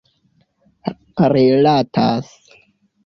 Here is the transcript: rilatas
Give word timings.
rilatas 1.33 2.27